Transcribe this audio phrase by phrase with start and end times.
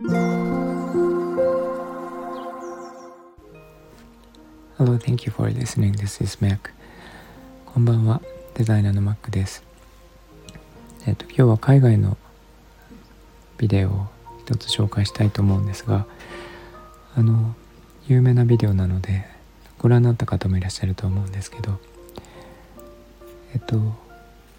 [0.00, 0.14] Hello,
[4.96, 5.94] thank you for listening.
[5.94, 6.70] This is Mac.
[7.66, 8.22] こんばんは、
[8.54, 9.64] デザイナーの Mac です。
[11.04, 12.16] えっ、と、今日は海外の
[13.56, 14.06] ビデオを
[14.38, 16.06] 一つ紹介したいと思うんですが、
[17.16, 17.56] あの、
[18.06, 19.24] 有名なビデオなので、
[19.78, 21.76] ご覧になった方もいらっしゃると思うんですけど、
[23.52, 23.80] えっと、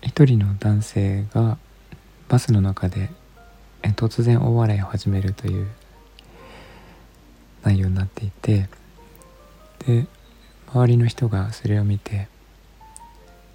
[0.01, 1.57] 一人の男性が
[2.27, 3.09] バスの中で
[3.81, 5.67] 突然大笑いを始めるという
[7.63, 8.69] 内容になっていて、
[9.85, 10.05] で
[10.71, 12.27] 周りの人がそれを見て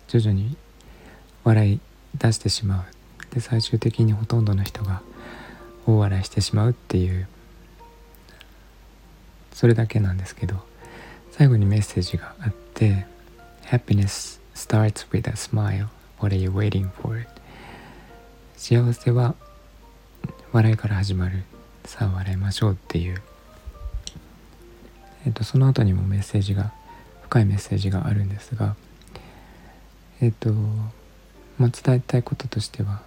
[0.09, 0.57] 徐々に
[1.45, 1.81] 笑い
[2.19, 5.03] 出してしまうで最終的にほとんどの人が
[5.87, 7.29] 大笑いしてしまうっていう
[9.53, 10.57] それだけなんですけど
[11.31, 13.07] 最後にメッセージがあって
[13.67, 15.89] 「Happiness starts with a smile
[16.19, 17.27] What are you waiting for?」
[18.57, 19.35] 幸せは
[20.55, 21.43] 笑いから始まる。
[21.85, 23.21] さあ笑いましょうっていう。
[25.27, 26.73] えっと、その後にもメッセージが
[27.23, 28.77] 深いメッセージがあるんですが
[30.21, 30.53] えっと、
[31.59, 33.03] まあ、伝えたいこととしては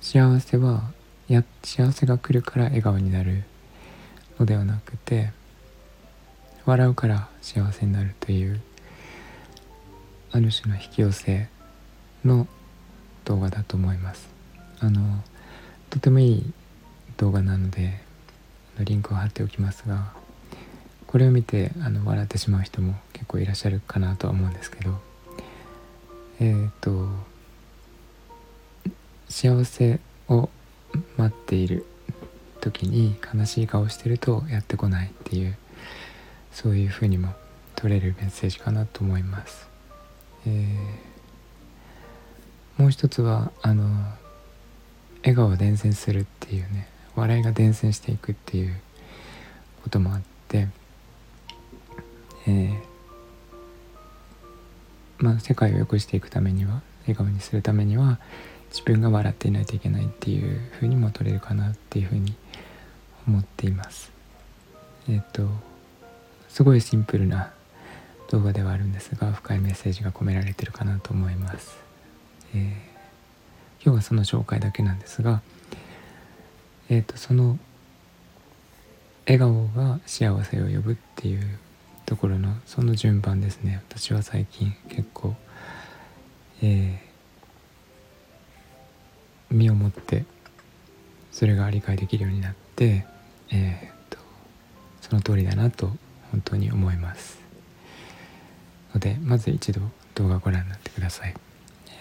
[0.00, 0.90] 幸せは
[1.28, 3.44] や幸せが来るから笑顔になる
[4.40, 5.30] のではなくて
[6.64, 8.60] 笑うから幸せになるという
[10.32, 11.48] ある種の引き寄せ
[12.24, 12.48] の
[13.24, 14.28] 動画だと思います。
[14.80, 15.22] あの
[15.90, 16.52] とてもいい
[17.16, 18.00] 動画なので
[18.80, 20.12] リンクを貼っておきますが
[21.06, 24.98] これを見てあの笑ってしまう人も結構いらっしゃるかなとは思うんですけど
[26.40, 27.08] えっ、ー、と
[29.28, 30.48] 幸せを
[31.16, 31.86] 待っている
[32.60, 35.56] 時に悲しい顔してるとやってこないっていう
[36.52, 37.34] そういうふうにも
[37.76, 39.68] 取れるメッセージかなと思います。
[40.46, 43.84] えー、もう一つはあの
[45.22, 48.76] 笑顔を伝染するっていうね笑いが伝染していくっていう
[49.82, 50.68] こともあって
[52.46, 52.78] えー、
[55.18, 58.18] まあ、世界を良くしていくためには笑顔にするためには
[58.70, 62.34] 自分が笑っていないといけないっていうふうにも取れるかなっていうふうに
[63.26, 64.10] 思っています。
[65.08, 65.48] えっ、ー、と
[66.48, 67.52] すごいシンプルな
[68.30, 71.76] 動画ではあるんですが深いメッセージが込められてるかなと思います。
[72.54, 72.97] えー、
[73.84, 75.40] 今日はその紹介だけなんですが、
[76.88, 77.58] えーとその
[79.26, 81.58] 笑顔が幸せを呼ぶっていう
[82.06, 83.82] ところのその順番ですね。
[83.90, 85.34] 私は最近結構、
[86.62, 90.24] えー、身をもって
[91.30, 93.04] それが理解できるようになって、
[93.50, 94.16] えー、っと
[95.02, 95.88] その通りだなと
[96.32, 97.38] 本当に思います。
[98.94, 99.82] のでまず一度
[100.14, 101.34] 動画をご覧になってください、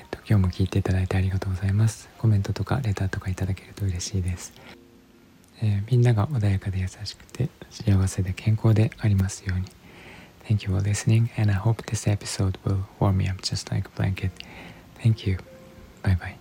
[0.08, 4.54] と今日も聞いていただいてありがとうございますコメントとかレターとかいただけると嬉しいです
[5.62, 9.66] えー、みんなが穏やかで優しくて幸せで健康でありますように
[10.48, 13.86] Thank you for listening, and I hope this episode will warm me up just like
[13.86, 14.32] a blanket.
[15.04, 15.40] Thank you.
[16.04, 16.37] Bye bye.